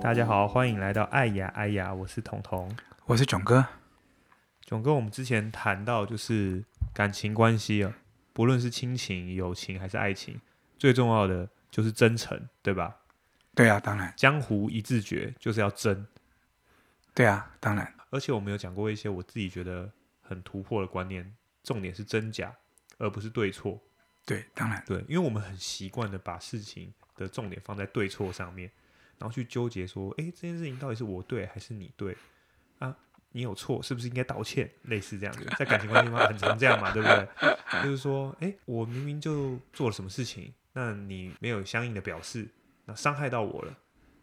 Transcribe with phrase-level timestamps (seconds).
[0.00, 3.66] 大家好，欢迎来到爱呀爱呀，我是彤彤，我是囧哥。
[4.64, 6.64] 囧哥，我们之前谈到就是
[6.94, 7.92] 感情关系啊，
[8.32, 10.40] 不论是亲情、友情还是爱情，
[10.78, 12.96] 最重要的就是真诚，对吧？
[13.54, 14.10] 对啊，当然。
[14.16, 16.06] 江湖一字诀就是要真。
[17.12, 17.92] 对啊，当然。
[18.08, 19.90] 而且我们有讲过一些我自己觉得
[20.28, 22.54] 很突破的观念，重点是真假，
[22.98, 23.80] 而不是对错。
[24.26, 24.84] 对，当然。
[24.86, 28.70] 对，因为我们很习惯的把事情的重点放在对错上面。
[29.18, 32.16] 然后去纠结说，哎，这件事情到底是我对还是你对
[32.78, 32.94] 啊？
[33.32, 34.70] 你有错，是不是应该道歉？
[34.82, 37.82] 类似这样子，在感情关系方很常这样嘛，对不对？
[37.82, 42.48] 就是说，哎，我明明就做了什么事情，那你没有相应的表示，
[42.84, 43.76] 那伤害到我了，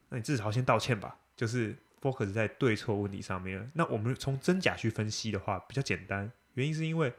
[0.10, 1.18] 那你至少先道歉吧。
[1.36, 3.72] 就是 focus 在对错问题上面。
[3.74, 7.14] 那我们从真假去分析的话，比较简单，原因是因为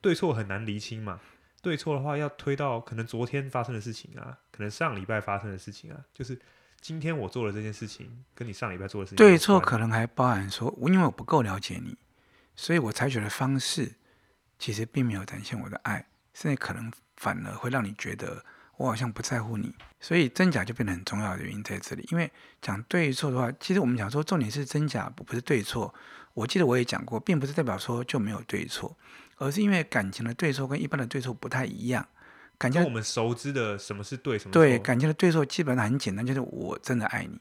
[0.00, 1.20] 对错很难厘清嘛。
[1.60, 6.38] 对错的话，要推到可能昨天发生的事情啊，可能上礼拜发生的事情啊，就是。
[6.80, 11.98] 今天我做了这件事情，跟你上礼拜做的事情对错，可能还包含说，因为我不够了解你，
[12.54, 13.96] 所以我采取的方式
[14.60, 18.44] 其实并没有展现我的爱，甚至可能反而会让你觉得
[18.78, 22.06] 我好像不在乎你，所以真假就变得很重要的原因在这里。
[22.10, 22.30] 因为
[22.62, 25.92] 讲对错的话，其实我们讲说重点是真假，不是对错。
[26.32, 28.96] 我记得我也讲过，并不是代表说就没有对错，
[29.38, 32.06] 而是因为感情的对错跟一般的对错不太一样。
[32.56, 37.40] 感情我们熟知的什么是对，什么对，感情的对错基本上很简单，就是我真的爱你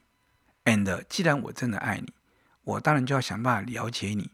[0.66, 2.12] ，and 既然我真的爱你，
[2.64, 4.32] 我当然就要想办法了解你。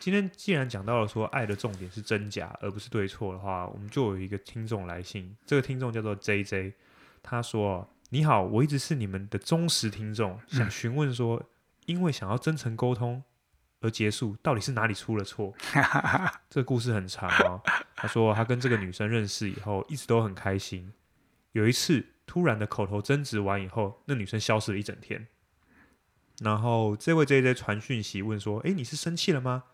[0.00, 6.72] 今天既然讲到了说爱的重点是真假，而不是对错的话，我们就有一个听众来信，这个听众叫做 JJ，
[7.22, 11.44] 他说：“你好，我一直是你们的忠实听众，想询问说，嗯、
[11.84, 13.22] 因为想要真诚沟通。”
[13.82, 15.54] 而结束，到底是哪里出了错？
[16.50, 17.62] 这个故事很长哦。
[17.96, 20.92] 他说他跟这个女生认识以后，一直都很开心。
[21.52, 25.26] 有一次突然的口头争执完以后，那女生消失了一整天。
[26.40, 29.64] 然后这位 JJ 传讯息问说：“诶，你是生气了吗？”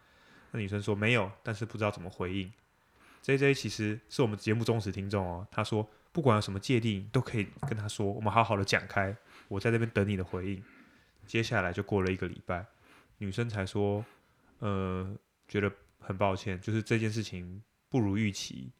[0.57, 2.51] 那女生说：“没有，但是不知道怎么回应。
[3.23, 5.47] ”JJ 其实是我们节目忠实听众哦。
[5.51, 9.15] 他说：“不管有什么芥蒂，都可以跟他说，我们好好的讲开。
[9.49, 10.63] 我在这边等你的回应。”
[11.27, 12.65] 接下来就过了一个礼拜。
[13.19, 14.03] 女生才说，
[14.61, 15.15] 呃，
[15.47, 18.71] 觉得很抱歉，就是这件事情不如预期，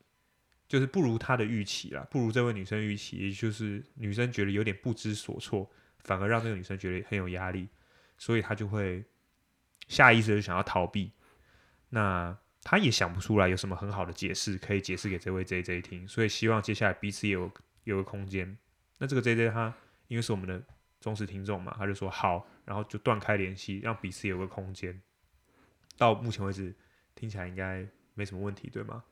[0.67, 7.69] 就是不如她的预期啦，不如这位女生预期，也就是女生觉得有点不知所措，反而让这个女生觉得很有压力，
[8.17, 9.05] 所以她就会
[9.89, 11.11] 下意识的想要逃避。
[11.91, 17.51] 那他也想不出来有什么很好的解释可以解释给这位 JJ 听，所以希望接下来彼此也有
[17.85, 18.57] 有个空间。
[18.99, 19.73] 那这个 JJ 他
[20.09, 20.63] 因为是我们的
[21.01, 22.47] 忠实听众嘛，他就说好。
[22.67, 25.01] 然后就断开联系，让彼此有个空间。
[25.97, 26.75] 到目前为止，
[27.15, 29.05] 听起来应该没什么问题，对吗？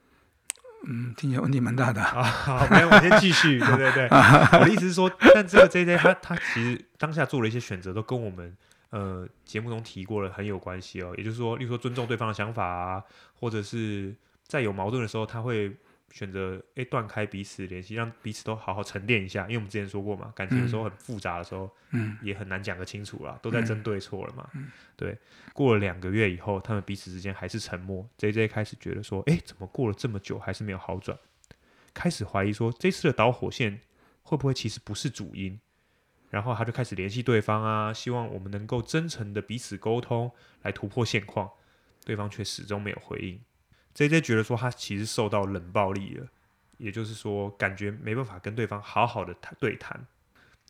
[0.88, 2.02] 嗯，听起来问题蛮大的。
[2.02, 3.60] 啊，好，没有，我先继续。
[3.60, 4.08] 对对对，
[4.58, 8.56] 我的意思是说，但这个 JJ 他他其实当下做了一些选择，都跟我们
[8.94, 11.12] 呃节目中提过了很有关系哦。
[11.18, 15.74] 也就是说，例如说尊重对方的想法啊，或者是在有矛盾的时候，他会。
[16.12, 19.42] 选择诶断开彼此联系，让彼此都好好沉淀一下。
[19.46, 24.48] 因为我们之前说过嘛，感情有时候很复杂的时候，嗯，也很难讲得清楚啦，都在争对错了嘛。
[24.54, 25.18] 嗯，对。
[25.52, 28.08] 过了两个月以后，他们彼此之间还是沉默。
[28.16, 31.18] JJ 开始觉得说，诶，怎么过了这么久还是没有好转？
[31.92, 33.80] 开始怀疑说，这次的导火线
[34.22, 35.58] 会不会其实不是主因？
[36.34, 41.48] 然后他就开始联系对方啊，希望我们能够真诚的彼此沟通，来突破现况。
[42.04, 43.40] 对方却始终没有回应。
[43.94, 46.26] JJ 觉得说他其实受到冷暴力了，
[46.78, 50.04] 也就是说感觉没办法跟对方好好的谈对谈。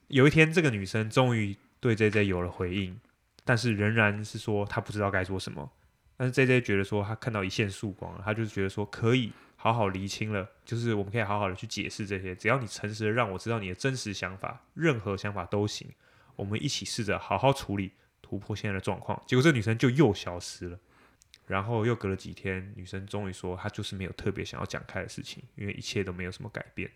[0.09, 3.01] 有一天，这个女生终于对 JJ 有了回应，
[3.43, 5.73] 但是仍然是说她不知道该说什么。
[6.19, 9.33] 但是 JJ 觉得说他看到一线曙光了，他就是觉得说可以
[9.65, 15.89] 好好厘清了，就是我们可以好好的去解释这些，只要你诚实的让我知道你的真实想法，任何想法都行，
[16.37, 19.23] 我们一起试着好好处理，突破现在的状况。
[19.27, 20.79] 结果这女生就又消失了。
[21.47, 26.91] 然后又隔了几天，女生终于说，她就是没有特别想要讲开的事情，因为一切都没有什么改变。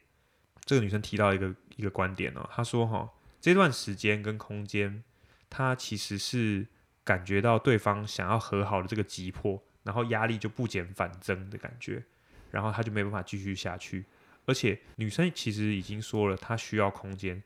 [0.67, 3.11] 这个女生提到一个一个观点哦，她说哈，
[3.41, 5.03] 这段时间跟空间，
[5.49, 6.67] 她其实是
[7.03, 12.05] 感觉到对方想要和好的这个急迫，然后压力就不减反增的感觉，
[12.51, 14.05] 然后他就没办法继续下去。
[14.47, 17.43] 而且女生其实已经说了，她需要空间，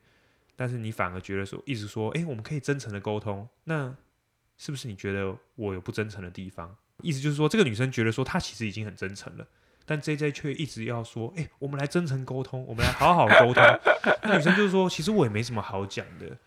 [0.55, 3.93] 但是你反而觉得说，一直说，诶，我们可以真诚的沟通，那
[4.57, 6.75] 是不是你觉得我有不真诚的地方？
[7.01, 9.45] 意思就是说，这个女生觉得说她其实已经很真诚了，
[9.85, 13.61] 但 JJ 却一直要说：“哎、欸，我们来真诚沟通，我们来好好沟通。
[14.23, 16.37] ”那女生就是说：“其实我也没什么好讲的，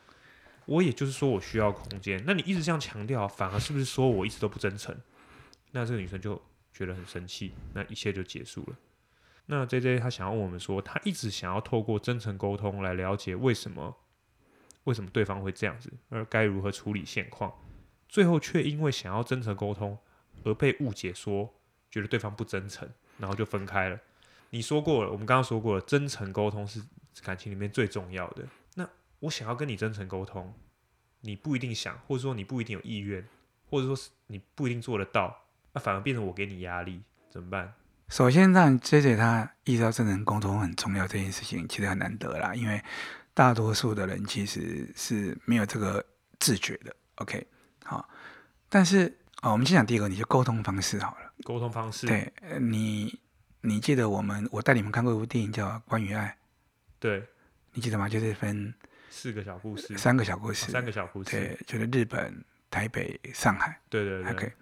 [0.65, 4.97] 我也就是说我需要空间。”那你一直这样强调，反而是不是说我一直都不真诚？
[5.73, 6.41] 那这个女生就
[6.77, 8.77] 觉得很生气，那一切就结束了。
[9.47, 13.97] 那 JJ 他想要问我们说，他一直想要透过真诚沟通来了解为什么
[14.85, 17.55] 为什么对方会这样子，而该如何处理现况，
[18.09, 19.97] 最后却因为想要真诚沟通
[20.45, 21.55] 而被误解说
[21.91, 22.87] 觉得对方不真诚，
[23.17, 23.99] 然后就分开了。
[24.51, 26.83] 你说过了，我们刚刚说过了，真诚沟通是
[27.23, 28.47] 感情里面最重要的。
[28.75, 28.87] 那
[29.21, 30.53] 我想要跟你真诚沟通，
[31.21, 33.27] 你不一定想，或者说你不一定有意愿，
[33.71, 35.46] 或者说是你不一定做得到，
[35.77, 37.71] 那反而变成我给你压力，怎么办？
[38.09, 42.55] 首先，让 JJ 他意识到真诚沟通很重要这件事情，其实很难得啦。
[42.55, 42.83] 因为
[43.35, 46.03] 大多数的人其实是没有这个
[46.39, 46.97] 自觉的。
[47.17, 47.47] OK，
[47.85, 48.09] 好，
[48.71, 49.07] 但是
[49.43, 51.31] 啊、哦，我们先讲第一个，你就沟通方式好了。
[51.45, 53.21] 沟通方式，对，你
[53.61, 56.29] 你记得我们我带你们看过一部电影叫《关于爱》，
[56.99, 57.23] 对，
[57.75, 58.09] 你记得吗？
[58.09, 58.73] 就是分
[59.11, 63.79] 四个小故事，三个小故事，哦、三个小故事，对，就是日本、台北、上海。
[63.91, 64.33] 对对对。
[64.33, 64.53] OK，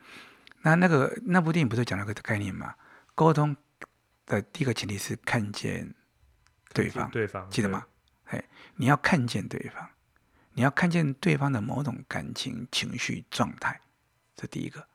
[0.64, 2.74] 那那个那部电影不是讲了个概念吗？
[3.14, 3.54] 沟通
[4.24, 5.94] 的第一个前提是看见
[6.72, 7.84] 对方，对方记得吗？
[8.24, 8.42] 嘿，
[8.76, 9.86] 你要看见对方，
[10.54, 13.78] 你要看见对方的某种感情、情绪状态，
[14.34, 14.86] 这第一个。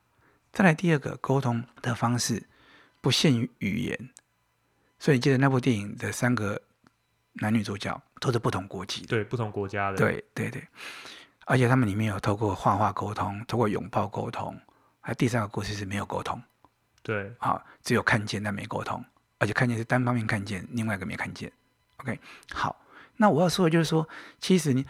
[0.51, 2.47] 再来第二个，沟通的方式
[2.99, 4.09] 不限于语言，
[4.97, 6.59] 所以你记得那部电影的三个
[7.33, 10.67] 男女主角都是不同国籍，对，不同国家的，对对对，
[11.45, 14.59] 而且他们里面有透过画画沟通，透过拥抱沟通，
[15.09, 16.39] 还有第三个故事是没有沟通。
[17.01, 19.03] 对，好，只有看见但没沟通，
[19.39, 21.51] 而且看见是单方面看见，另外一个没看见。
[21.97, 22.19] OK，
[22.53, 22.79] 好，
[23.17, 24.07] 那我要说的就是说，
[24.37, 24.85] 其实你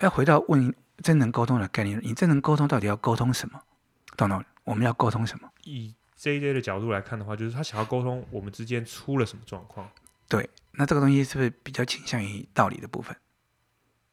[0.00, 0.74] 要回到问
[1.04, 3.62] 真能沟通的概念，你真能沟通到底要沟通什么？
[4.16, 4.44] 懂懂？
[4.64, 5.48] 我们要沟通什么？
[5.62, 9.88] 以 JJ 的角度来看的话，就是他想要沟通我们之间出了什么状况。
[10.28, 13.16] 对，那这个东西是不是比较倾向于道理的部分？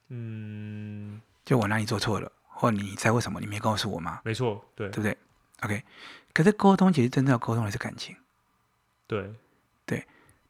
[0.09, 4.21] 嗯，就我哪里做错了，或你在乎什么，你没告诉我吗？
[4.23, 5.17] 没错，对，对不对
[5.61, 5.83] ？OK。
[6.33, 8.15] 可是沟通其实真正要沟通的是感情，
[9.07, 9.31] 对
[9.85, 10.05] 对，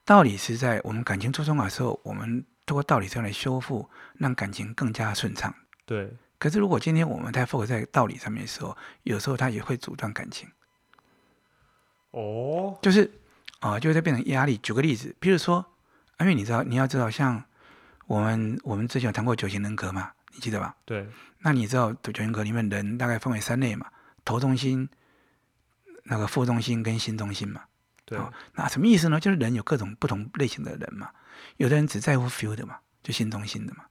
[0.05, 5.53] 道理是在我们感情出状况的时候，我们通过道理这样来修复，让感情更加顺畅。
[5.85, 6.15] 对。
[6.37, 10.49] 可是如果今天我们太 focus 在道理上面的时候，有时候它也会阻断感情。
[12.11, 13.03] 哦，就是
[13.59, 14.57] 啊、呃，就会再变成压力。
[14.57, 15.65] 举个例子，比如说，
[16.19, 17.43] 因为你知道，你要知道，像
[18.05, 20.75] 我们我们之前有谈过九型人格嘛，你记得吧？
[20.85, 21.07] 对。
[21.39, 23.87] 那你知道九型人格里面人大概分为三类嘛？
[24.23, 24.87] 头中心。
[26.07, 27.63] 那个副中心跟心中心嘛，
[28.05, 29.19] 对、哦，那什么意思呢？
[29.19, 31.09] 就是人有各种不同类型的人嘛，
[31.57, 33.85] 有的人只在乎 feel 的嘛，就心中心的嘛，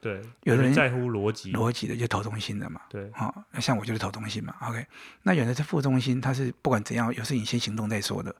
[0.00, 4.86] 对，有的人在乎逻辑，逻辑的就头中心的嘛，对，哦，像我就是头中心嘛，OK，
[5.24, 8.32] 那有的是副中心，他是不管怎样，有事情先行动再说的，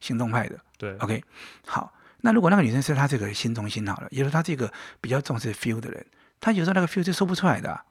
[0.00, 1.22] 行动派的，对，OK，
[1.64, 6.04] 好，那如果那个女生是她这个心中心好了，也就是她这个比较重视 feel 的人，
[6.42, 7.86] 她有时候那个 feel 就说不出来的、啊，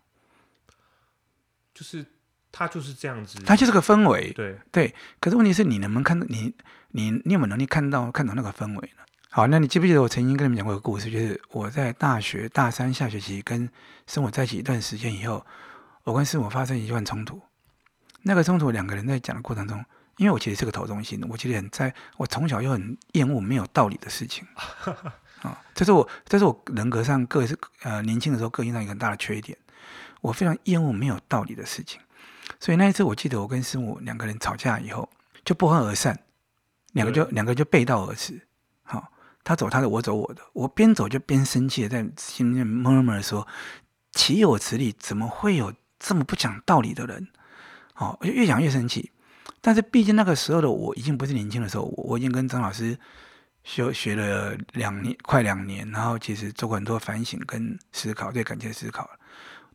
[1.74, 2.06] 就是。
[2.54, 4.94] 他就是这样子，他就是个氛围，对对。
[5.22, 6.54] 可是问题是你能不能看到你
[6.90, 9.04] 你你有没有能力看到看懂那个氛围呢？
[9.30, 13.70] 好，那你记不记得我曾经跟你们讲过一个故事，就是我在大学大三下学期跟
[14.06, 15.46] 生活在一起一段时间以后，
[16.04, 17.42] 我跟师母发生一段冲突。
[18.24, 19.82] 那个冲突两个人在讲的过程中，
[20.18, 24.46] 因为我其实是个头中心，我其实很在，我从小又很厌恶没有道理的事情
[25.42, 29.58] 啊，这是我这是我人格上个是呃年轻的时候个性上一个很大的缺点，
[30.22, 32.00] 我非常厌恶没有道理的事情。
[32.60, 35.10] 所以那一次，我记得我跟师母两个人吵架以后，
[35.44, 36.20] 就不欢而散，
[36.94, 38.40] 两个就两个就背道而驰。
[38.84, 39.12] 好，
[39.44, 40.42] 他走他的，我走我的。
[40.54, 43.48] 我边走就边生气的在心里面默默的说
[44.12, 44.94] ：“岂有此理！
[45.00, 47.30] 怎么会有这么不讲道理的人？”
[47.96, 49.12] 哦，我就越讲越生气。
[49.62, 52.98] 但是毕竟那个时候的我已经不是年轻的时候，我已经跟张老师
[53.64, 59.10] 学学了两年，快两年，然后其实做过很多反省跟思考，对感情的思考。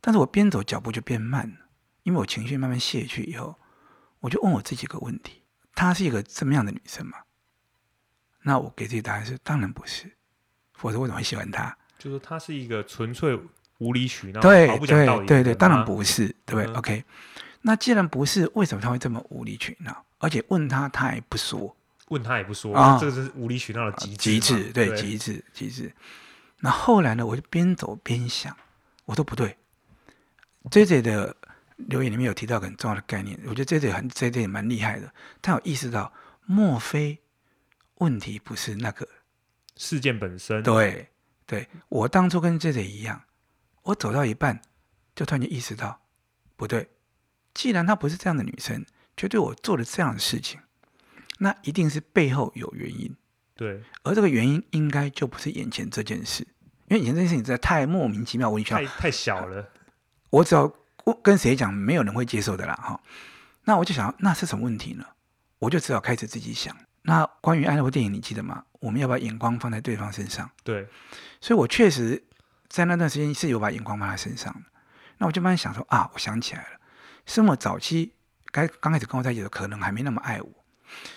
[0.01, 1.57] 但是我边走脚步就变慢了。
[2.03, 3.59] 因为我情绪慢慢泄去以后，
[4.21, 5.43] 我就问我自己一个问题：
[5.75, 7.19] 她是一个这么样的女生吗？
[8.43, 10.17] 那我给自己答案是：当然不是，
[10.75, 11.77] 否则我怎么会喜欢她？
[11.99, 13.37] 就是她是一个纯粹
[13.79, 17.05] 无理取闹、对对对对，当然不是，对不对、嗯、？OK，
[17.63, 20.05] 那既然不是，为什么她会这么无理取闹？
[20.19, 21.77] 而且问她，她也不说，
[22.09, 25.93] 问他也不说，啊、这个是无理取闹的极致，极致，对，极致，极致。
[26.61, 27.27] 那后来呢？
[27.27, 28.57] 我就边走边想，
[29.05, 29.57] 我说不对
[30.71, 31.37] ，JJ 的。
[31.91, 35.13] 留言里面有提到很重要的概念，我觉得 J J 很 J J 也蛮厉害的。
[35.43, 36.11] 他有意识到，
[36.47, 37.19] 莫非
[37.97, 39.07] 问题不是那个
[39.77, 40.63] 事件本身？
[40.63, 41.11] 对，
[41.45, 43.23] 对我当初跟 J J 一样，
[43.83, 44.59] 我走到一半
[45.15, 46.01] 就突然间意识到，
[46.57, 46.89] 不对，
[47.53, 48.83] 既然她不是这样的女生，
[49.15, 50.59] 却对我做了这样的事情，
[51.39, 53.15] 那一定是背后有原因。
[53.55, 56.47] 对，而这个原因应该就不是眼前这件事，
[56.89, 59.69] 因为眼前这件事情实在太莫名其妙，无理取闹，太太小了。
[60.31, 60.73] 我只要。
[61.23, 63.01] 跟谁讲，没有人会接受的啦，哈。
[63.63, 65.07] 那我就想，那是什么问题呢？
[65.61, 66.77] 我就只好开始自己想。
[67.03, 68.65] 那关于爱那部电影，你记得吗？
[68.81, 70.51] 我们要把眼光放在对方身上。
[70.65, 70.89] 对，
[71.41, 72.21] 所以我确实
[72.69, 74.53] 在那段时间是有把眼光放在身上。
[75.19, 76.81] 那我就慢慢想说啊，我想起来了，
[77.25, 78.13] 是我早期
[78.51, 80.49] 该刚开始跟我在一起的，可能还没那么爱我，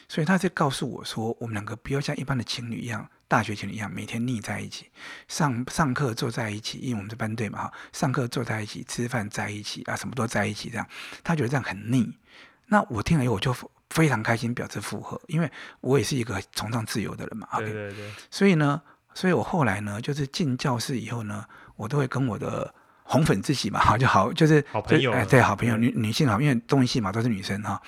[0.08, 4.90] 所以他在告诉我说，我们两个不要像一般的情侣一样，大学情侣一样，每天腻在一起，
[5.28, 10.88] 上上课坐在一起，因为我们是班队嘛哈，上课坐在一起，吃饭在一起啊，什么都在一起这样，
[11.24, 12.12] 他觉得这样很腻。
[12.68, 13.56] 那我听了以后，我就
[13.90, 17.48] 非常开心，表示附和，因为我也是一个崇尚自由的人嘛。
[17.58, 18.12] 对对对。
[18.30, 18.82] 所以呢，
[19.14, 21.46] 所以我后来呢，就是进教室以后呢，
[21.76, 22.74] 我都会跟我的。
[23.12, 27.82] 红粉知己嘛，好 就好，就是好朋友，哎，对，好朋友，女女性好，因为综艺系嘛，都是女生哈，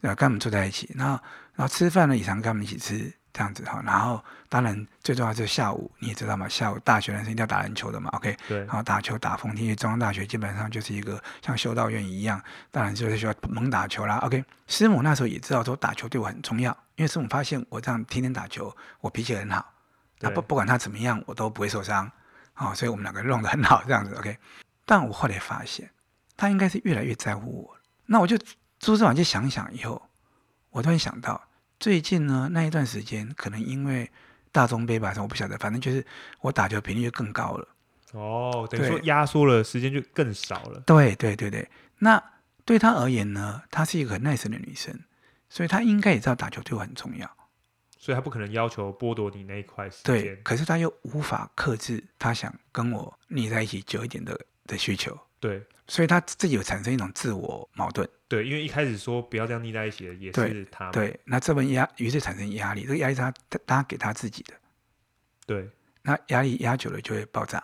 [0.00, 1.20] 呃，跟他们坐在一起，然后
[1.54, 12.40] 然后吃饭呢，也常跟他们一起吃这样子哈，然后当然最重要就是下午，你也知道嘛，下午大学男生一定要打篮球的嘛，OK，对，然后打球打疯，因为中央大学基本上就是一个像修道院一样，
[12.70, 19.72] 当然就是需要猛打球啦，OK，师母那时候也知道说打球对我很重要，因为师母发现我这样天天打球，我脾气很好，
[20.20, 22.10] 那不不管他怎么样，我都不会受伤，
[22.56, 24.36] 哦，所以我们两个弄得很好这样子，OK。
[24.84, 25.90] 但我后来发现，
[26.36, 27.76] 他应该是越来越在乎我。
[28.06, 28.38] 那我就
[28.78, 30.00] 朱之晚就想想以后，
[30.70, 31.48] 我突然想到，
[31.80, 34.10] 最近呢那一段时间，可能因为
[34.52, 36.04] 大中杯吧，我不晓得，反正就是
[36.40, 37.68] 我打球频率就更高了。
[38.12, 40.80] 哦，等于说压缩了时间就更少了。
[40.86, 41.68] 对对对对，
[41.98, 42.22] 那
[42.64, 44.98] 对他而言呢，她是一个很 nice 的女生，
[45.48, 47.30] 所以她应该也知道打球对我很重要。
[47.98, 50.22] 所以他不可能要求剥夺你那一块时间。
[50.22, 54.38] 对，可是他又无法克制，他想跟我腻在一起久一点的。
[54.68, 63.32] 的需求，对，所以他自己有产生一种自我矛盾，对，因为一开始说不要这样腻在一起的也是他，对，那这份压，于是产生压力，这个压力是他
[63.66, 64.54] 他给他自己的，
[65.46, 65.70] 对，
[66.02, 67.62] 那压力压久了就会爆炸，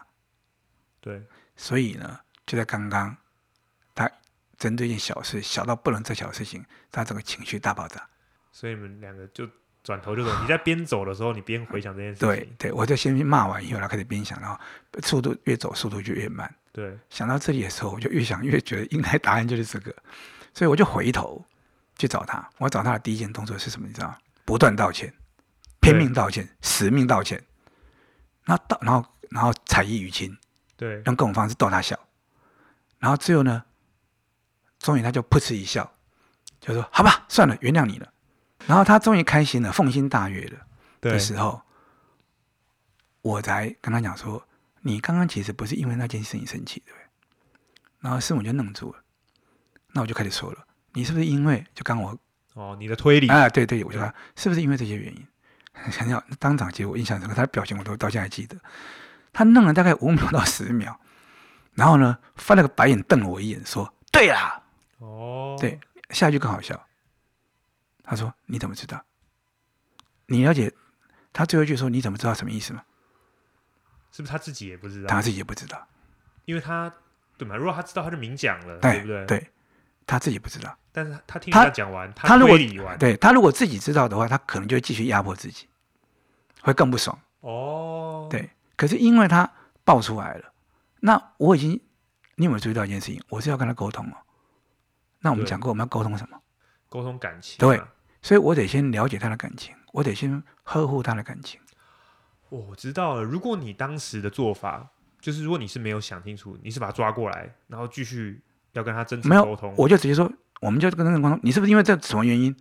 [1.01, 1.23] 对，
[1.57, 3.17] 所以呢，就在刚刚，
[3.95, 4.11] 他
[4.57, 8.09] 针对一件小事，小到不能再小的事情，他整个情绪大爆炸，
[8.53, 9.49] 所以你们两个就。
[9.85, 10.31] 转头就走。
[10.41, 12.27] 你在边走的时候，你边回想这件事情。
[12.27, 14.59] 对对，我就先骂完以后，然后开始边想，然后
[15.03, 16.53] 速度越走，速度就越慢。
[16.73, 19.95] 对，想到这里的时候，我就越想越觉得应该答案就是这个，
[20.53, 21.45] 所以我就回头
[21.97, 22.45] 去找他。
[22.59, 23.87] 我找他的第一件动作是什么？
[23.87, 24.19] 你知道吗？
[24.45, 25.13] 不断道歉，
[25.81, 27.41] 拼命道歉，死命道歉。
[28.47, 30.37] 那道，然后然后彩衣娱亲，
[30.77, 31.99] 对，用各种方式逗他笑。
[32.99, 33.63] 然后最后呢，
[34.79, 35.93] 终于他就噗嗤一笑，
[36.59, 38.09] 就说：“好吧，算了，原谅你了。”
[38.67, 40.59] 然后他终于开心了，奉心大悦了
[41.01, 41.61] 的时候，
[43.23, 44.43] 我才跟他讲说
[44.81, 47.05] ：“你刚刚其实不是因为那件事情生气，对不对？”
[48.01, 48.99] 然后师母就愣住了。
[49.93, 50.59] 那我就开始说了
[50.95, 52.19] ：“你是不是因为就刚我
[52.55, 53.49] 哦，你的推理啊？
[53.49, 55.27] 对对，我就说是不是因为这些原因？
[55.91, 58.57] 想要当场，其实我印象深刻，他的表情我都到现在还记得。
[59.33, 60.99] 他愣了大概五秒到十秒，
[61.75, 64.63] 然后呢，翻了个白眼瞪了我一眼，说：‘对啦。’
[64.99, 65.79] 哦，对，
[66.11, 66.81] 下一句更好笑。”
[68.05, 69.03] 他说：“你怎么知道？
[70.27, 70.73] 你了解
[71.33, 72.85] 他最后一句说你怎么知道什么意思吗？
[74.13, 75.09] 是不是他自己也不知道？
[75.09, 75.87] 他自己也不知道，
[76.45, 76.93] 因为他
[77.37, 77.57] 对嘛？
[77.57, 79.27] 如果他知道，他就明讲了，对，对不对？
[79.27, 79.51] 对，
[80.07, 80.77] 他自己不知道。
[80.93, 82.57] 但是他听他讲完，他，他如果
[82.99, 85.67] 对他如果自己知道的话，他可能就会继续压迫自己，
[86.61, 87.19] 会更不爽。
[87.41, 88.49] 哦，对。
[88.77, 89.51] 可是因为他
[89.85, 90.53] 爆出来了，
[91.01, 91.73] 那我已经，
[92.37, 93.23] 你有没有注意到一件事情？
[93.29, 94.17] 我是要跟他沟通哦。
[95.21, 96.41] 那我们讲过，我们要沟通什么？
[96.89, 97.81] 沟通感情，对，
[98.25, 101.61] 所以我得先了解他的感情，我得先呵护他的感情。
[102.49, 103.23] 哦，我知道了。
[103.23, 104.89] 如果你当时的做法，
[105.21, 108.41] 就是如果你是没有想清楚，你是把他抓过来，然后继续
[108.73, 111.39] 要跟他真诚沟通，我就直接说，我们就跟真诚沟通。
[111.43, 112.57] 你是不是因为这什么原因？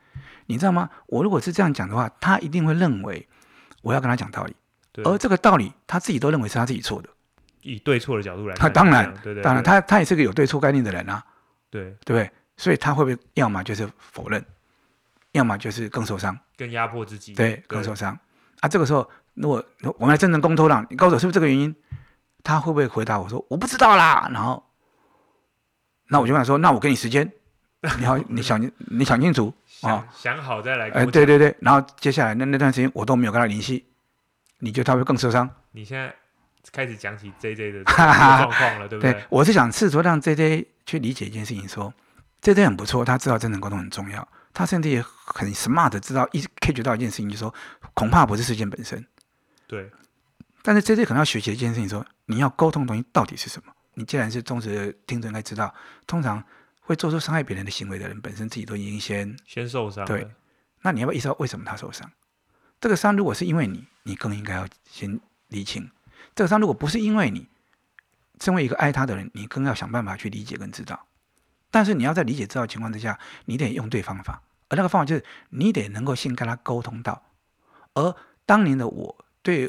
[0.47, 0.89] 你知道吗？
[1.07, 3.25] 我如果是这样讲的话，他一定会认为
[3.83, 4.53] 我要跟他讲道理，
[5.05, 7.07] 而这个道理他自己都认为是他自己错的。
[7.61, 11.23] 以对错的角度来看，他当然，对对对，当然，他他也是个有对错概念的人啊，
[11.69, 12.29] 对对不对？
[12.57, 14.43] 所以他会不会要么就是否认，
[15.33, 18.17] 要么就是更受伤，更压迫自己，对，更受伤。
[18.61, 19.63] 啊，这个时候，如果
[19.97, 21.75] 我们来真正沟通了，你告诉我是不是这个原因？
[22.43, 24.29] 他会不会回答我说我不知道啦？
[24.33, 24.63] 然后，
[26.07, 27.29] 那我就跟他说，那我给你时间，
[27.99, 30.89] 你好，你想你想清楚 啊，想好再来。
[30.91, 33.85] 哎，对对对，然后接下来那那段时间我都没有跟他联系，
[34.59, 35.49] 你觉得他会更受伤？
[35.71, 36.13] 你现在
[36.71, 39.13] 开始讲起 J J 的 状况了，对不对？
[39.13, 41.93] 对，我是想试图让 J J 去理解一件事情，说。
[42.41, 47.53] J J 很不错，他知道真诚沟通很重要，他甚至也很 smart 知道一 catch 到一件事情，就是说
[47.93, 49.05] 恐怕不是事件本身。
[49.67, 49.89] 对。
[50.61, 53.73] 但是 J J 可能要学习的一件事情，说你要沟通的东西到底是什么？
[53.95, 55.73] 你既然是忠实的听众，应该知道，
[56.07, 56.43] 通常
[56.81, 60.05] 会做出伤害别人的行为的人，本身自己都已经先先受伤。
[60.05, 60.27] 对。
[60.81, 62.09] 那你要不要意识到为什么他受伤？
[62.79, 65.19] 这个伤如果是因为你，你更应该要先
[65.49, 65.89] 理清。
[66.35, 67.47] 这个伤如果不是因为你，
[68.41, 71.07] 身为一个爱他的人，你更要想办法去理解跟知道。
[71.73, 74.39] 但是你要在理解知道情况之下，你得用对方法，
[74.69, 77.23] 而那个方法就是你得能够先跟他沟通到。
[77.95, 78.15] 而
[78.45, 79.67] 当年的我对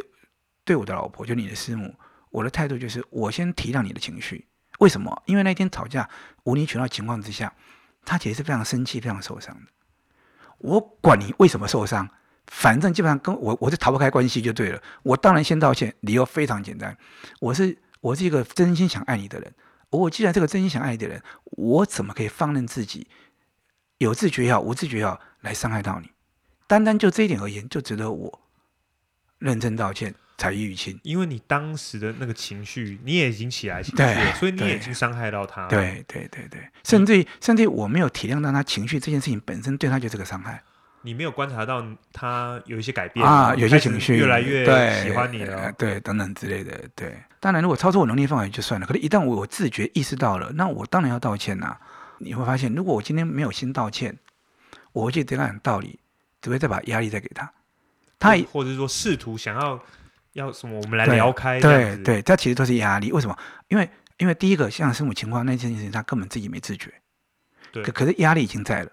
[0.66, 1.94] 对我的老婆，就你的师母，
[2.28, 4.46] 我的态度就是我先体谅你的情绪。
[4.80, 5.22] 为什么？
[5.24, 6.06] 因为那天吵架
[6.42, 7.50] 无理取闹情况之下，
[8.04, 9.72] 他其实是非常生气、非常受伤的。
[10.58, 12.06] 我管你为什么受伤，
[12.48, 14.82] 反正基本上跟我我是逃不开关系就对了。
[15.04, 16.94] 我当然先道歉，理由非常简单，
[17.40, 19.54] 我是我是一个真心想爱你的人。
[19.96, 23.06] 我既然这个真心想爱你的人，我怎么可以放任自己
[23.98, 26.10] 有自觉也好、无自觉也好来伤害到你？
[26.66, 28.40] 单单就这一点而言，就值得我
[29.38, 30.14] 认真道歉。
[30.36, 35.68] 才艺于亲，因为你当时的那个情绪，你也已经起来情绪了，所以你也已经伤害到他。
[35.68, 40.60] 对对对对，甚至于甚至于我没有体谅到他情绪这件事情本身对他就是个伤害。
[41.04, 44.64] 你没有观察到他有一些改变啊，有些情绪越来越
[45.02, 46.72] 喜欢你了，对，对等等之类的。
[46.96, 51.80] 对，当然如果超出我能力范围就算了，可是，一旦我有自觉意识到了，那我当然要道歉呐、啊。
[52.18, 54.16] 你会发现，如果我今天没有先道歉，
[54.92, 56.00] 我会去跟他讲道理，
[56.40, 57.52] 只会再把压力再给他。
[58.18, 59.80] 他或者说试图想要。
[60.34, 60.76] 要什么？
[60.82, 61.60] 我们来聊开。
[61.60, 63.12] 对对，这其实都是压力。
[63.12, 63.38] 为什么？
[63.68, 66.92] 因为因为第一个像生母情况那件事情，他根本自己没自觉。
[67.70, 67.84] 对。
[67.84, 68.90] 可可是压力已经在了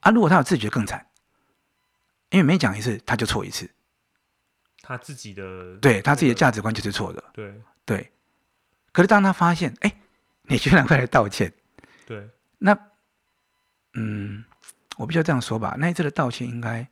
[0.00, 0.10] 啊！
[0.10, 1.02] 如果他有自觉更惨，
[2.30, 3.70] 因为每讲一次他就错一次。
[4.82, 7.24] 他自己的对他自己的价值观就是错的。
[7.32, 7.54] 对
[7.84, 8.12] 对。
[8.92, 9.96] 可是当他发现，哎，
[10.42, 11.52] 你居然会来道歉。
[12.06, 12.28] 对。
[12.58, 12.78] 那
[13.94, 14.44] 嗯，
[14.96, 15.74] 我必须要这样说吧。
[15.78, 16.86] 那一次的道歉应该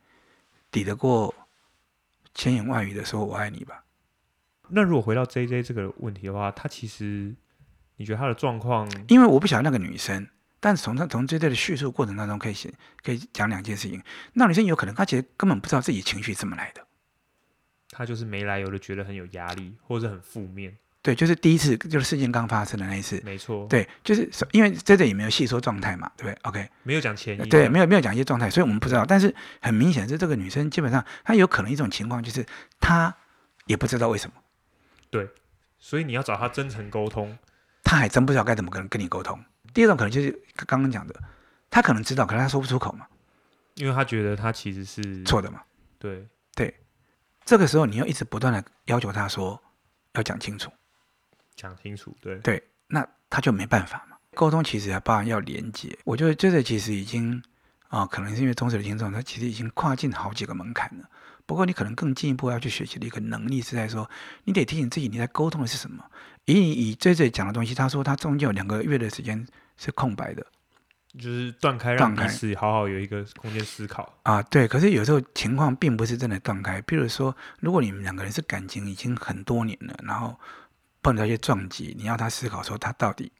[0.71, 1.33] 抵得过
[2.33, 3.83] 千言万语的说“我爱你”吧。
[4.69, 7.35] 那如果回到 J J 这个问题的话，他其实
[7.97, 8.89] 你觉得他的状况？
[9.07, 10.27] 因为我不晓得那个女生，
[10.63, 14.01] 但是从他从这对的叙述过程当中可以写，可以讲两件事情。
[14.31, 16.81] 那女生有可能她其实根本不知道自己情绪怎么来的，
[17.91, 20.77] 她就是没来由的觉得很有压力，或者很负面。
[21.01, 23.67] 对，就是第一次就是事件刚发生的那一次，没错。
[23.67, 29.05] 对，就是因为 J J 也没有细说状态嘛，对不对？OK，没有讲前因，对，没有没有讲一些状态，所以我们不知道。
[29.05, 32.45] 但是很明显是这个女生基本上她有可能一种情况就是
[32.79, 33.13] 她
[33.65, 34.35] 也不知道为什么。
[35.09, 35.27] 对，
[35.77, 37.37] 所以你要找她真诚沟通，
[37.83, 39.43] 她还真不知道该怎么跟跟你沟通。
[39.73, 41.15] 第二种可能就是刚刚讲的，
[41.69, 43.07] 他可能知道，可能他说不出口嘛，
[43.75, 45.61] 因为他觉得他其实是错的嘛。
[45.97, 46.73] 对对，
[47.45, 49.59] 这个时候你要一直不断的要求他说
[50.13, 50.71] 要讲清楚，
[51.55, 54.17] 讲清楚，对对，那他就没办法嘛。
[54.35, 57.41] 沟通其实还包含要连接，我觉得这个其实已经
[57.87, 61.09] 啊、哦，可能是因为忠实的听众，他其实已经跨进好几个门槛了。
[61.45, 64.09] 不过，你可能更进一步要去学习的一个能力是在说，
[64.45, 66.03] 你得提醒自己你在沟通的是什么。
[66.45, 69.45] 以你以 J J 讲的东西，他说他中间有两个月的时间
[69.77, 70.45] 是空白的，
[71.15, 74.41] 就是断开，让彼此好好有一个空间思考啊。
[74.43, 76.81] 对，可是有时候情况并不是真的断开。
[76.81, 80.39] 比如说，如果你们两个人是感情已经很多年了，然后
[81.01, 83.31] 碰到一些撞击，你要他思考说他到底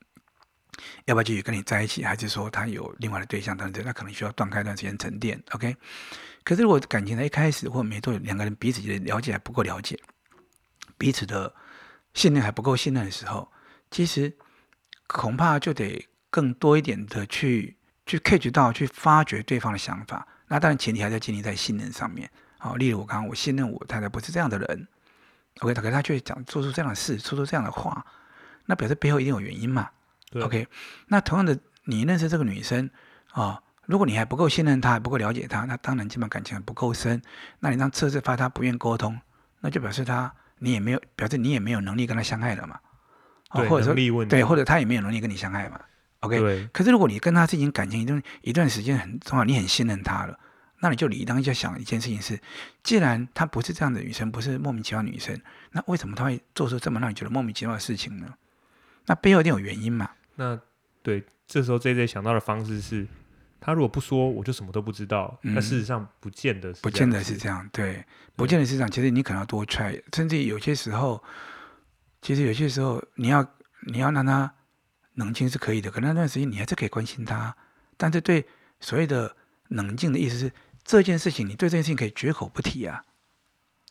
[1.06, 5.42] 要不要继续跟你在一起，还是说他有另外的对象等等，那可能需要断开一段时间沉淀。
[5.52, 5.76] OK。
[6.44, 9.98] 可是，如果感情在一开始或没多久，两个人彼此的了解还不够了解，
[10.98, 11.56] 彼此的
[12.14, 13.50] 信任还不够信任的时候，
[13.90, 14.36] 其实
[15.08, 20.28] 恐怕就得更多一点的去去 catch 到、去发掘对方的想法。
[20.48, 22.28] 那当然，前提还在建立在信任上面。
[22.58, 24.88] 好，例如我刚刚我信任我太太不是这样的人
[25.60, 28.04] ，OK，可是他却讲做出这样的事，说出这样的话，
[28.66, 29.90] 那表示背后一定有原因嘛
[30.42, 30.68] ？OK，
[31.10, 32.90] 那同样的，你认识这个女生
[33.34, 33.44] 啊？
[33.44, 37.22] 哦如果你还不够信任她，还不够了解她，那当然基本感情还不够深。
[37.60, 39.20] 那你让测试发她不愿沟通，
[39.60, 42.80] 那就表示她你也没有表示你也没有能力跟她相爱了嘛？
[43.54, 43.94] 对，或者说。
[44.26, 45.78] 对，或者她也没有能力跟你相爱嘛
[46.24, 46.40] ？OK。
[46.40, 46.68] 对。
[46.74, 50.38] 可是如果你跟他是已经感情一段一段时间很重要，你很信任他了，
[50.80, 52.40] 那你就理当就想一件事情是：
[52.84, 55.40] 既然他不是这样的女生，不是莫名其妙的女生，
[55.72, 58.34] 那为什么她会做出这么让你觉得莫名其妙的事情呢？
[59.06, 60.10] 那背后一定有原因嘛？
[60.36, 60.60] 那
[61.02, 63.08] 对，这时候 JJ 想到的方式是。
[63.66, 65.40] 他如果不说，我就什么都不知道。
[65.42, 67.66] 那、嗯、事实上不见得是，不见得是这样。
[67.72, 68.04] 对，
[68.36, 68.92] 不见得是这样。
[68.92, 71.24] 其实你可能要多 try，甚至有些时候，
[72.22, 73.48] 其实有些时候你要
[73.88, 74.54] 你要让他
[75.16, 75.92] 冷静是可以的。
[75.92, 77.56] 可能那段时间你还是可以关心他，
[77.98, 78.46] 但是对
[78.80, 79.36] 所谓的
[79.68, 80.52] 冷静的意思是，
[80.84, 83.04] 这件事情你对这件事情可以绝口不提啊。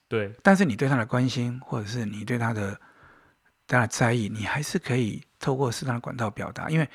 [0.09, 0.33] 对。
[0.43, 2.73] 但是你对他的关心，或者是你对他的
[3.67, 6.89] 对他的在意，你还是可以透过适当的管道表达，因为。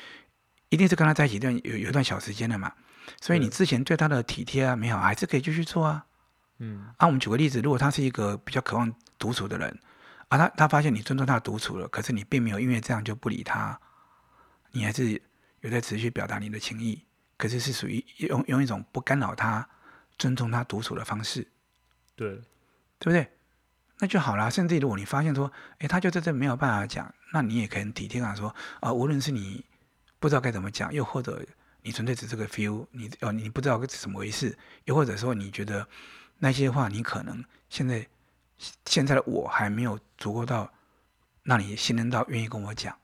[0.70, 2.70] 一定是跟他在一起一段有有一段小时间的嘛，
[3.22, 6.06] 所以你之前对他的体贴啊、美好还是可以继续做啊。
[6.58, 9.80] 嗯，啊，我们举个例子，如果他是一个比较渴望独处的人，
[10.28, 13.80] 啊，他他发现你尊重他的独处了，可是你并没有因为这样就不理他，
[14.78, 15.20] 你还是
[15.62, 17.04] 有在持续表达你的情意，
[17.36, 19.68] 可是是属于用用一种不干扰他、
[20.20, 21.48] 尊重他独处的方式，
[22.16, 22.36] 对，
[23.00, 23.28] 对不对？
[24.00, 24.52] 那就好了。
[24.52, 29.66] 甚至如果你发现说，哎，他就在这没有办法讲，那你也可以体贴他说，啊，无论是你。
[30.20, 31.46] 不知道该怎么讲，又或者
[31.84, 35.88] 你纯粹只是个 feel，你哦你不知道是怎么回事，又或者说你觉得
[36.40, 38.04] 那些话你可能现在
[38.86, 40.74] 现在的我还没有足够到
[41.44, 42.98] 让你信任到愿意跟我讲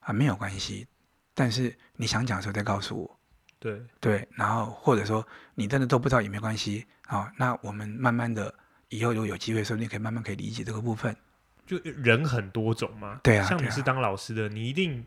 [0.00, 0.88] 啊，没有关系，
[1.34, 3.18] 但是你想讲的时候再告诉我，
[3.58, 8.54] 对对，然后或者说你真的都不知道也没关系啊，那我们慢慢的
[8.88, 11.14] 以后如果有机会的时候，你可以慢慢可以理解这个部分。
[11.66, 15.04] 就人很多种嘛，对啊，像你是当老师的，你一定。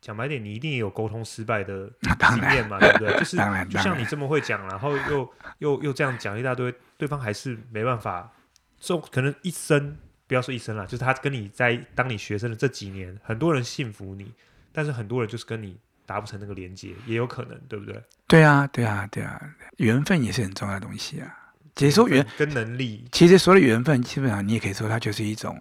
[0.00, 3.14] 讲白点，你一定也有沟通失败的 经验嘛，对不对？
[3.20, 8.28] 就是当然就像你这么会讲，然后又 又又这样讲一大堆，对方还是没办法。
[8.80, 9.96] 就可能一生
[10.26, 14.34] 不要说一生了，就是他跟你在当你学生的这几年，很多人信服你，
[14.72, 18.02] 但是很多人就是跟你达不成那个连接，也有可能，对不对？
[18.26, 19.40] 对啊，对啊，对啊，
[19.76, 21.38] 缘分也是很重要的东西啊。
[21.74, 25.60] 其实说缘跟能力，其实所有的缘分，基本上你也可以说它就是一种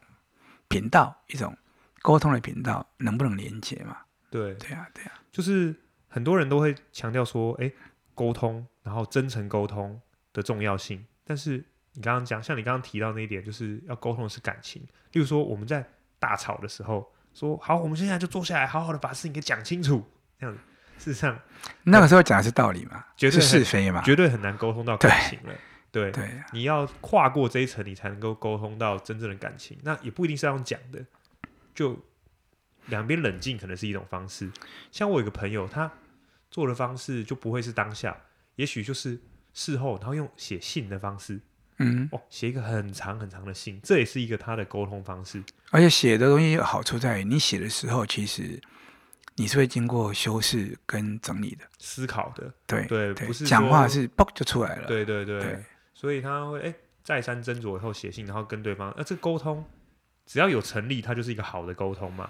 [0.67, 1.55] 频道，一种
[2.01, 3.97] 沟通的频道，能不能连接嘛？
[4.29, 5.73] 对对啊，对啊，就是
[6.09, 7.71] 很多人都会强调说，哎，
[8.13, 10.01] 沟通，然后真诚沟通
[10.33, 11.05] 的重要性。
[11.23, 14.81] 但是你刚刚讲，像你刚刚提到那一点，就是要沟通的是感情。
[15.13, 15.85] 例如说，我们在
[16.19, 20.03] 大吵的时候，说好，我们现在就坐下来，好好的把事情给讲清楚。
[20.39, 20.61] 这样子，
[20.97, 21.39] 事实上，
[21.83, 25.53] 那个时候讲的是道理嘛，绝对是是非嘛，绝对很难沟通到感情了。
[25.91, 26.13] 对
[26.53, 29.77] 你要跨过这一层，你才能够沟通到真正的感情。
[29.83, 31.05] 那也不一定是这样讲的，
[31.73, 31.99] 就。
[32.87, 34.51] 两边冷静可能是一种方式，
[34.91, 35.89] 像我有个朋友，他
[36.49, 38.17] 做的方式就不会是当下，
[38.55, 39.21] 也许就是
[39.53, 41.39] 事后，然后用写信的方式，
[41.81, 45.43] 嗯，哦，写一个很长很长的信，这也是一个他的沟通方式。
[45.71, 48.61] 而且写的东西有好处在于，你写的时候其实
[49.35, 55.63] 你是会经过修饰跟整理的，思考的，对对，不是讲话是嘣就出来了，对对对，对
[55.93, 59.65] 所以他会哎再三斟酌以后写信，然后跟对方，那、啊、这沟通
[60.25, 62.29] 只要有成立，它就是一个好的沟通嘛。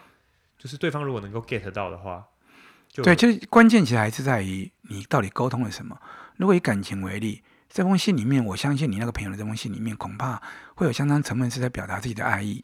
[0.58, 2.24] 就是对方如果能够 get 到的话，
[2.88, 6.00] 就对，就是关键其实还是在于你到底沟通了什么。
[6.38, 10.42] 如果以感情为例，这封信里面，我相信你那个朋友的这封信里面，恐怕
[10.76, 12.64] 会有相当成分是在表达自己的爱意。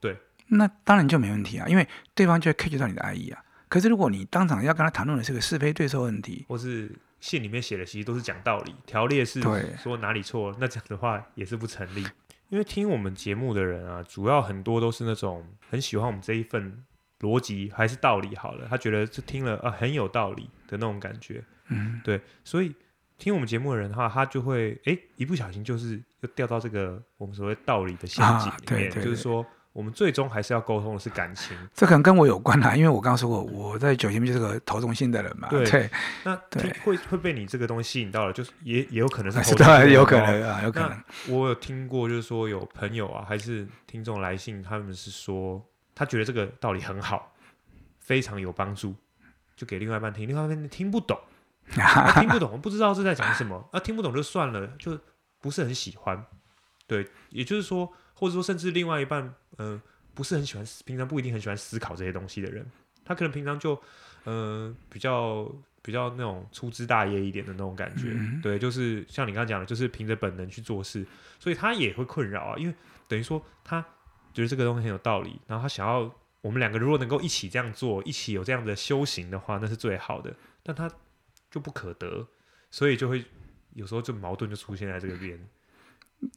[0.00, 0.16] 对，
[0.48, 3.44] 那当然就没问题啊，因为对方就会 catch 到你的爱意啊。
[3.68, 9.40] 可是如果你当场要跟他谈论的是个是非对错问题，或是信里面写的其实都是讲道理，条列是
[9.78, 12.06] 说哪里错，那这样的话也是不成立。
[12.48, 16.84] 因为听我们节目的人啊，主要很多都是那种很喜欢我们这一份。
[17.20, 22.74] 逻辑还是道理好了，他觉得这听了啊很有道理的那种感觉，嗯，对，所以
[23.22, 35.90] 听我们节目的人的话，他就会哎一不小心就是又掉到这个我们所谓道理的陷阱里面，啊、对对对，就是说我们最终还是要沟通的是感情，这可能跟我有关啦，因为我刚刚说过我在九型就是个投中心的人嘛，对，对
[36.24, 41.02] 那对会会被你这个东西吸引到了，就是也也有可能是投中心， 有可能啊，有可能。
[41.28, 45.64] 我有听过，就是说有朋友啊，还是听众来信，他们是说。
[45.94, 47.34] 他觉得这个道理很好，
[48.00, 48.94] 非常有帮助，
[49.54, 51.16] 就给另外一半听，另外一半听不懂，
[51.76, 54.98] 啊、听不懂，不知道是在讲什么，啊，听不懂就算了，就
[55.40, 56.24] 不是很喜欢。
[56.86, 59.22] 对，也就是说，或者说，甚至另外一半，
[59.58, 59.82] 嗯、呃，
[60.14, 62.66] 不是很喜欢，平常不一定很喜欢思考这些东西的人，
[63.04, 63.74] 他可能平常就，
[64.24, 65.50] 嗯、呃，比较
[65.82, 68.12] 比较那种粗枝大叶一点的那种感觉。
[68.14, 71.06] 嗯、对，就是像你刚刚讲的，就是凭着本能去做事，
[71.38, 72.74] 所以他也会困扰啊，因为
[73.06, 73.84] 等于说他。
[74.34, 80.34] 觉得这个东西很有道理，然后他想要我们两个如果能够一起这样做，一起有这样的修行的话，那是最好的。
[80.62, 80.90] 但他
[81.52, 82.26] 就不可得，
[82.68, 83.24] 所以就会
[83.74, 85.38] 有时候就矛盾就出现在这个边。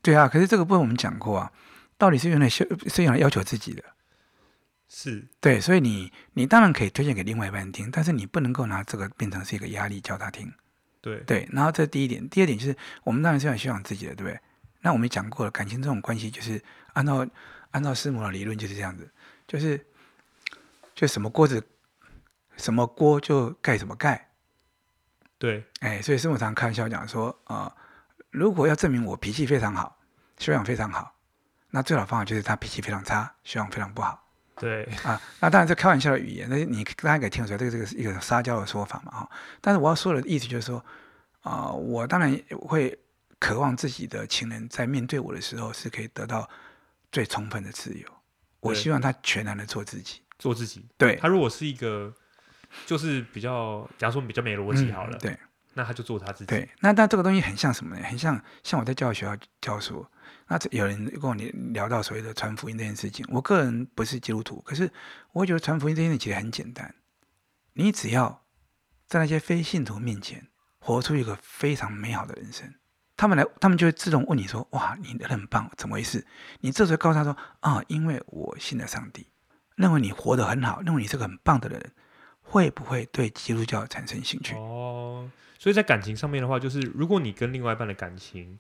[0.04, 1.52] 对啊，可是这个部分我们讲过啊，
[1.98, 3.84] 到底是用来修，是用来要求自己的。
[4.88, 10.54] 是对，所以你你当然可以推荐给另外一半听，但是你不能够拿这个变成是一个压力叫他听。
[11.02, 14.40] 对对，然后这是第一点，第二点就是我们当然是要修养自己的，对不对？
[14.82, 16.62] 那我们讲过了，感情这种关系就是
[16.94, 17.28] 按照。
[17.72, 19.12] 按照师母的理论就是这样子，
[19.46, 19.86] 就是
[20.94, 21.62] 就什么锅子，
[22.56, 24.25] 什么锅就盖什么盖。
[25.38, 27.76] 对，哎，所以师母常开玩笑讲说啊、呃，
[28.32, 29.98] 如果要证明我脾气非常好，
[30.38, 31.16] 修养非常好，
[31.70, 34.28] 那最好的方法就是他脾气非常差，修养非常不好。
[34.58, 39.30] 对啊，那当然是开玩笑的语言，那你大家可以听出来，这个这个是一个撒娇的说法嘛哈。
[39.62, 40.78] 但是我要说的意思就是说
[41.42, 42.98] 啊、呃，我当然会
[43.40, 46.50] 渴望自己的情人在面对我的时候是可以得到。
[47.12, 48.06] 最充分的自由，
[48.60, 50.86] 我希望他全然的做自己，做自己。
[50.98, 52.14] 对，他如果是一个，
[52.86, 55.40] 就是比较，假如说比较没逻辑好了，嗯，对，
[55.74, 56.46] 那他就做他自己。
[56.46, 58.04] 对，那但这个东西很像什么呢？
[58.04, 60.06] 很像像我在教育学校教书，
[60.48, 61.36] 那有人跟我
[61.74, 63.26] 聊到所谓的传福音这件事情。
[63.30, 64.92] 我个人不是基督徒，可是
[65.32, 66.96] 我会觉得传福音这件事情其实很简单，
[67.74, 68.44] 你只要
[69.08, 70.48] 在那些非信徒面前
[70.80, 72.74] 活出一个非常美好的人生。
[73.18, 76.28] 他们来，他们就会自动问你说：“哇，你人很棒，怎么回事？”
[76.60, 79.26] 你这时候告诉他说：“啊，因为我信了上帝，
[79.78, 81.94] 认为你活得很好，认为你是个很棒的人，
[82.56, 84.56] 会不会对基督教产生兴趣。
[84.56, 88.58] 哦，所以在感情上面的话，就是如果你跟另外一半的感情，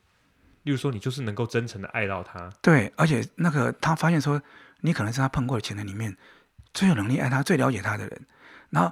[0.63, 4.41] 例如说你就是能够真诚的爱到他，对，而且那个他发现说，
[4.81, 6.17] 你可能是他碰过的情人里面
[6.73, 8.27] 最有能力爱他、最了解他的人，
[8.69, 8.91] 然后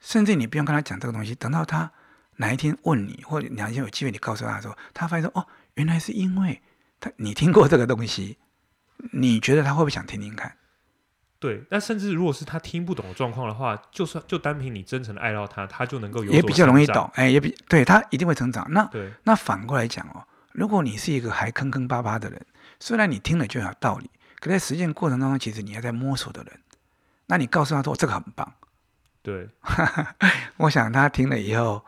[0.00, 1.92] 甚至你不用跟他讲这个东西，等到他
[2.38, 6.60] 哪一天问你，或者哪一天有机会你告诉他的时候，他发现说，哦，原来是因为
[6.98, 8.38] 他你听过这个东西，
[9.12, 10.56] 你觉得他会不会想听听看？
[11.44, 18.66] 对，那甚至如果是他听不懂的状况的话，就算就单凭你真诚的爱到他，他就能够有也比较容易懂，哎，也比对他一定会成长。
[18.70, 22.40] 那对，那反过来讲哦，如果你是一个还坑坑巴巴的人，
[22.80, 24.08] 虽然你听了就有道理，
[24.40, 26.58] 可在实践过程当中，其实你还在摸索的人，
[27.26, 28.50] 那你告诉他说这个很棒，
[29.22, 29.46] 对，
[30.56, 31.84] 我想他听了以后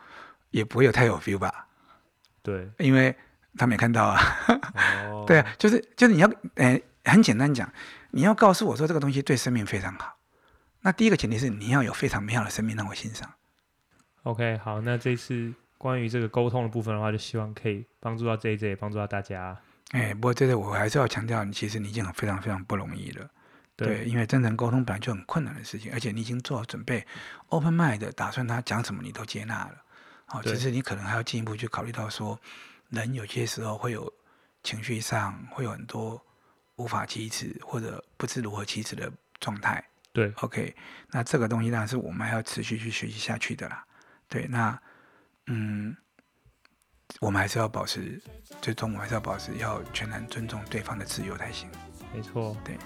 [0.50, 1.66] 也不会有太有 feel 吧？
[2.42, 3.16] 对，因为
[3.56, 4.20] 他没看到啊。
[5.08, 6.78] 哦， 对啊，就是就是你要，哎，
[7.12, 7.72] 很简单讲。
[8.10, 10.16] 你要告诉我说这个东西对生命非常好，
[10.80, 13.34] 那第一个前提是你要有非常美好的生命让我欣赏。
[14.22, 19.56] OK，好，那这次关于这个沟通的部分的话，就希望可以帮助到 JJ，帮助到大家。
[19.90, 23.28] 哎，不过这个我还是要强调，你其实你已经很非常非常不容易了。
[23.76, 27.06] 对，对，因为真诚沟通本来就很困难的事情，而且你已经做好准备
[27.50, 29.82] ，open mind，打算他讲什么你都接纳了。
[30.24, 32.40] 好，其实你可能还要进一步去考虑到说，
[32.88, 34.12] 人有些时候会有
[34.62, 36.20] 情绪上会有很多。
[36.76, 39.10] 无法启齿或者不知如何启齿的
[39.40, 40.74] 状态，对，OK，
[41.10, 43.84] 那这个东西当然是我们还要持续去学习下去的啦。
[44.28, 44.78] 对，那
[45.46, 45.96] 嗯，
[47.20, 48.20] 我们还是要保持，
[48.60, 51.68] 最终我们还是要保持要全然尊重对方的自由才行。
[52.14, 52.76] 没错，对，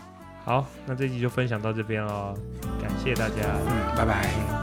[0.44, 2.36] 好，那这集就分享到这边喽，
[2.80, 4.59] 感谢大家，嗯，拜拜。